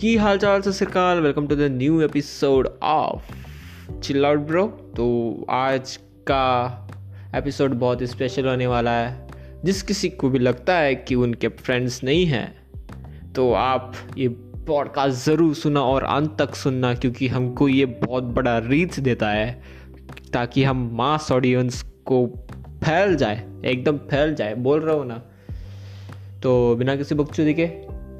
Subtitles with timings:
[0.00, 3.32] की हाल चाल सत श्रीकाल। Welcome to the new episode of
[4.02, 4.64] chill out bro
[4.96, 5.06] तो
[5.50, 5.96] आज
[6.30, 6.44] का
[7.36, 9.26] एपिसोड बहुत स्पेशल होने वाला है।
[9.64, 14.28] जिस किसी को भी लगता है कि उनके फ्रेंड्स नहीं हैं तो आप ये
[14.68, 19.62] पॉडकास्ट ज़रूर सुना और अंत तक सुनना, क्योंकि हमको ये बहुत बड़ा रीच देता है,
[20.32, 22.26] ताकि हम मास ऑडियंस को
[22.84, 25.22] फैल जाए, एकदम फैल जाए। बोल रहा हूँ ना?
[26.42, 27.70] तो बिना किसी बकचोदी के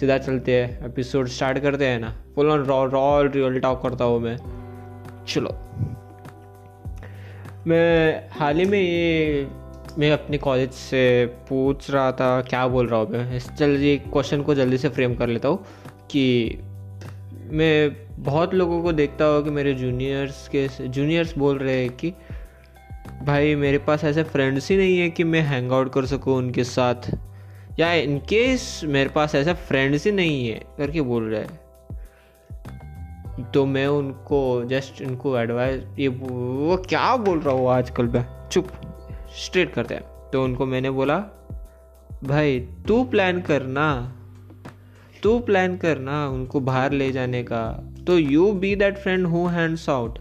[0.00, 4.04] सीधा चलते हैं एपिसोड स्टार्ट करते हैं ना। Full on raw raw real talk करता
[4.04, 4.36] हूँ मैं।
[5.28, 5.50] चलो।
[7.66, 9.48] मैं हाल ही में ये,
[9.98, 13.38] मैं अपने कॉलेज से पूछ रहा था, क्या बोल रहा हूँ मैं?
[13.38, 15.64] चल ये क्वेश्चन को जल्दी से फ्रेम कर लेता हूँ
[16.10, 16.58] कि
[17.50, 22.12] मैं बहुत लोगों को देखता हूँ कि मेरे जूनियर्स के जूनियर्स बोल रहे हैं कि,
[23.24, 26.64] भाई मेरे पास ऐसे फ्रेंड्स ही नहीं है कि मैं हैंग आउट कर सकूँ उनके
[26.64, 27.14] साथ।
[27.78, 31.66] या इनकेस मेरे पास ऐसा फ्रेंड्स ही नहीं है, करके बोल रहे हैं।
[33.54, 38.48] तो मैं उनको जस्ट उनको एडवाइस ये वो क्या बोल रहा हूँ आजकल मैं?
[38.48, 38.68] चुप
[39.36, 41.18] स्ट्रेट करते हैं। तो उनको मैंने बोला,
[42.24, 44.16] भाई, तू प्लान करना,
[45.22, 49.88] तू प्लान करना उनको बाहर ले जाने का। तो you be that friend who hands
[49.88, 50.18] out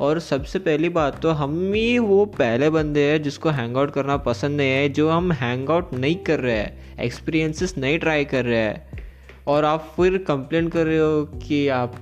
[0.00, 4.16] और सबसे पहली बात तो हम ही वो पहले बंदे हैं जिसको हैंग आउट करना
[4.16, 8.44] पसंद नहीं है, जो हम हैंग आउट नहीं कर रहे हैं एक्सपीरियंसेस नहीं ट्राई कर
[8.44, 9.02] रहे हैं।
[9.46, 11.94] और आप फिर कंप्लेन कर रहे हो कि आप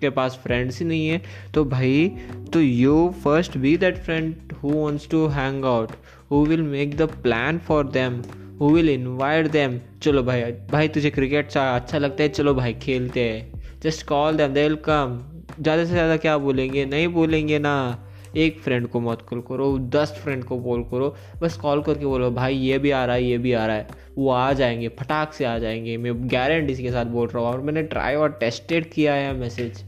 [0.00, 1.20] के पास फ्रेंड्स ही नहीं है
[1.54, 2.08] तो भाई
[2.52, 5.90] तो you first be that friend who wants to hang out
[6.30, 8.22] who will make the plan for them
[8.60, 13.20] who will invite them चलो भाई भाई तुझे क्रिकेट अच्छा लगता है, चलो भाई खेलते
[13.20, 15.20] हैं। Just call them they will come
[15.60, 16.84] ज़्यादा से ज़्यादा क्या बोलेंगे?
[16.84, 18.06] नहीं बोलेंगे ना।
[18.36, 22.30] एक फ्रेंड को मत कॉल करो, दस फ्रेंड को कॉल करो। बस कॉल करके बोलो,
[22.30, 23.86] भाई, ये भी आ रहा है, ये भी आ रहा है।
[24.18, 27.60] वो आ जाएँगे, फटाक से आ जाएँगे। मैं गारंटी के साथ बोल रहा हूँ। और
[27.60, 29.82] मैंने ट्राई और टेस्टेड किया है मैसेज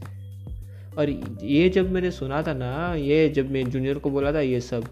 [0.97, 1.09] और
[1.43, 4.87] ये जब मैंने सुना था ना, ये जब मैं जूनियर को बोला था, ये सब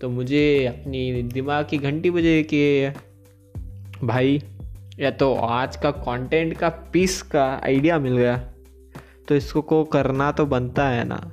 [0.00, 2.92] तो मुझे अपनी दिमाग की घंटी बजे कि,
[4.04, 4.42] भाई,
[5.00, 8.36] या तो आज का कंटेंट का पीस का आइडिया मिल गया।
[9.28, 11.32] तो इसको को करना तो बनता है ना।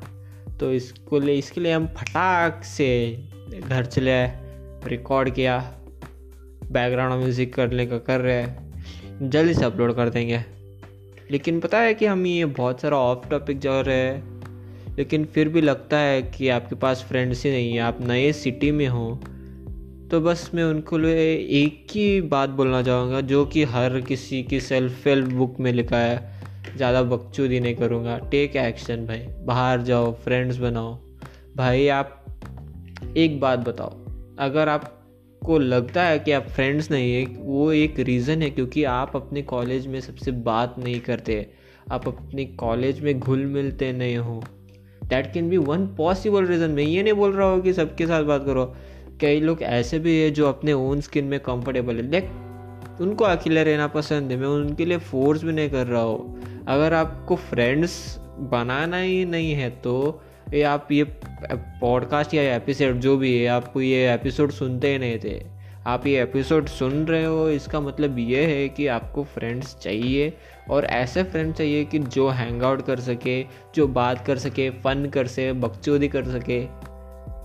[0.59, 3.19] तो इसको ले, इसके लिए हम फटाक से
[3.69, 4.39] घर चले आए
[4.87, 5.73] रिकॉर्ड किया
[6.71, 8.63] बैकग्राउंड म्यूज़िक करने का कर रहे हैं।
[9.29, 10.41] जल्दी से अपलोड कर देंगे।
[11.31, 14.33] लेकिन पता है कि हम ये बहुत सारा ऑफ़ टॉपिक जा रहे हैं।
[14.97, 18.71] लेकिन फिर भी लगता है कि आपके पास फ्रेंड्स ही नहीं है, आप नए सिटी
[18.71, 19.21] में हो।
[20.11, 24.59] तो बस मैं उनको लिए एक ही बात बोलना चाहूँगा, जो कि हर किसी की
[24.59, 26.32] सेल्फ हेल्प बुक में लिखा है।
[26.75, 30.93] ज़्यादा बकचोदी नहीं करूँगा। टेक एक्शन भाई। बाहर जाओ फ्रेंड्स बनाओ।
[31.55, 32.19] भाई आप
[33.17, 33.89] एक बात बताओ।
[34.39, 39.15] अगर आपको लगता है कि आप फ्रेंड्स नहीं है, वो एक रीज़न है क्योंकि आप
[39.15, 41.45] अपने कॉलेज में सबसे बात नहीं करते।
[41.91, 44.43] आप अपने कॉलेज में घुल मिलते नहीं हो।
[45.03, 48.23] That can be one possible reason मैं ये नहीं बोल रहा हूँ कि सबके साथ
[48.23, 48.65] बात करो।
[49.21, 52.21] कई लोग ऐसे भी है जो अपने ओन स्किन में कंफर्टेबल है।
[53.01, 56.93] उनको अकेले रहना पसंद है। मैं उनके लिए फोर्स भी नहीं कर रहा हूँ। अगर
[56.93, 58.19] आपको फ्रेंड्स
[58.51, 60.21] बनाना ही नहीं है तो
[60.53, 61.03] ये आप ये
[61.81, 65.41] पॉडकास्ट या एपिसोड जो भी है, आपको ये एपिसोड सुनते ही नहीं थे।
[65.87, 70.33] आप ये एपिसोड सुन रहे हो, इसका मतलब ये है कि आपको फ्रेंड्स चाहिए
[70.69, 73.41] और ऐसे फ्रेंड्स चाहिए कि जो हैंग आउट कर सके,
[73.75, 76.65] जो बात कर सके फन कर सके, बकचोदी कर सके।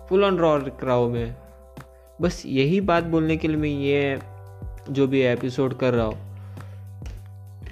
[0.09, 1.37] फुल ऑन रॉ कराओ मैं।
[2.21, 4.19] बस यही बात बोलने के लिए मैं ये
[4.91, 6.17] जो भी एपिसोड कर रहा हो।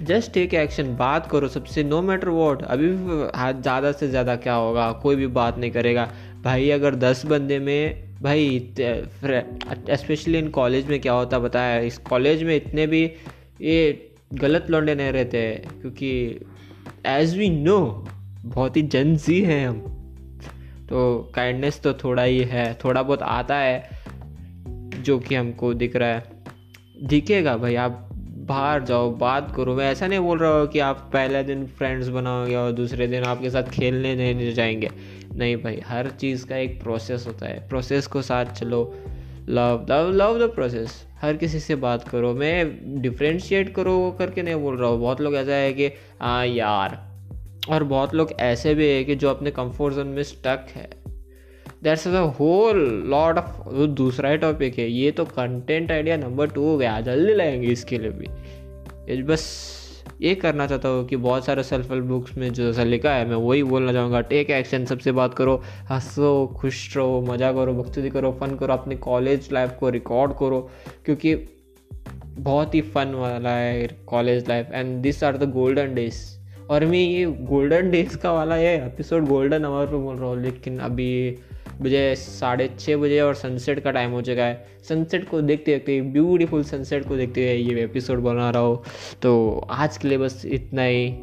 [0.01, 3.15] जस्ट टेक एक्शन बात करो सबसे नो मैटर वॉट अभी भी
[3.61, 6.09] ज़्यादा से ज़्यादा क्या होगा, कोई भी बात नहीं करेगा।
[6.43, 8.73] भाई, अगर दस बंदे में, भाई
[9.91, 13.03] स्पेशली इन कॉलेज में क्या होता बताया, इस कॉलेज में इतने भी
[13.61, 15.41] ये गलत लौंडे नहीं रहते,
[15.81, 16.39] क्योंकि
[17.05, 17.79] एज वी नो
[18.45, 19.79] बहुत ही जनजी हैं हम।
[20.89, 23.89] तो काइंडनेस तो थोड़ा ही है, थोड़ा बहुत आता है,
[24.97, 26.36] जो कि हमको दिख रहा है।
[27.03, 31.09] दिखेगा भाई, आप बाहर जाओ, बात करो। मैं ऐसा नहीं बोल रहा हूँ कि आप
[31.13, 34.89] पहले दिन फ्रेंड्स बनाओगे और दूसरे दिन आपके साथ खेलने नहीं जाएँगे।
[35.35, 38.95] नहीं भाई, हर चीज़ का एक प्रोसेस होता है। प्रोसेस को साथ चलो।
[39.49, 44.41] Love love love the process हर किसी से बात करो। मैं डिफ्रेंशिएट करो वो करके
[44.41, 45.85] नहीं बोल रहा हूँ। बहुत लोग ऐसा है कि
[46.21, 47.07] हाँ यार।
[47.69, 51.06] और बहुत लोग ऐसे भी है कि जो अपने कंफर्ट जोन में स्टक है।
[51.83, 56.63] That's a whole lot of दूसरा ही टॉपिक है। ये तो कंटेंट आइडिया नंबर टू
[56.63, 59.45] हो गया। जल्दी लगेंगे इसके लिए भी। बस
[60.21, 63.27] ये करना चाहता हूँ कि बहुत सारे सेल्फ हेल्प बुक्स में जो जैसा लिखा है,
[63.29, 65.55] मैं वही बोलना चाहूँगा। टेक एक्शन सबसे बात करो।
[65.89, 70.59] हंसो, खुश रहो, मज़ा करो बख्तुदी करो फन करो, अपने कॉलेज लाइफ को रिकॉर्ड करो।
[71.05, 71.35] क्योंकि
[72.39, 76.19] बहुत ही फन वाला है college life and this are the golden days
[76.69, 80.41] और मैं ये गोल्डन डेज़ का वाला ये एपिसोड गोल्डन आवर पे बोल रहा हूँ।
[80.41, 81.35] लेकिन अभी
[81.81, 86.01] मुझे साढ़े छः बजे और सनसेट का टाइम हो चुका है। सनसेट को देखते देखते
[86.01, 88.83] ब्यूटीफुल सनसेट को देखते हुए ये एपिसोड बना रहा हो।
[89.21, 91.15] तो आज के लिए बस इतना ही।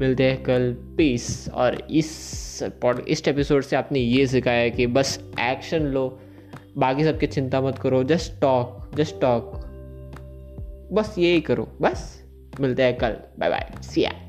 [0.00, 2.44] मिलते हैं कल। पीस और इस
[2.82, 6.20] पॉड इस एपिसोड से आपने ये सिखाया कि बस एक्शन लो।
[6.78, 9.52] बाकी सबकी चिंता मत करो। जस्ट टॉक जस्ट टॉक
[10.92, 12.24] बस यही करो। बस।
[12.60, 14.23] मिलते हैं कल। Bye bye Siya